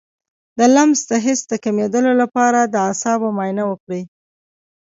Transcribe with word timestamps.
د 0.57 0.59
لمس 0.75 0.99
د 1.09 1.11
حس 1.25 1.41
د 1.51 1.53
کمیدو 1.63 1.99
لپاره 2.21 2.59
د 2.63 2.75
اعصابو 2.87 3.27
معاینه 3.35 3.63
وکړئ 3.67 4.01